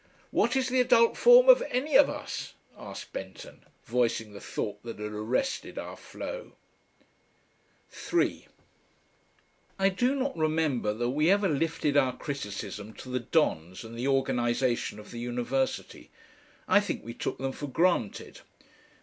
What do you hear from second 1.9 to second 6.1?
of us?" asked Benton, voicing the thought that had arrested our